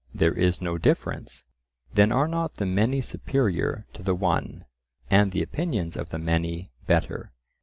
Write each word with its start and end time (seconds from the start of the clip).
"There 0.15 0.33
is 0.33 0.63
no 0.63 0.79
difference." 0.79 1.45
Then 1.93 2.11
are 2.11 2.27
not 2.27 2.55
the 2.55 2.65
many 2.65 3.01
superior 3.01 3.85
to 3.93 4.01
the 4.01 4.15
one, 4.15 4.65
and 5.11 5.31
the 5.31 5.43
opinions 5.43 5.95
of 5.95 6.09
the 6.09 6.17
many 6.17 6.71
better? 6.87 7.33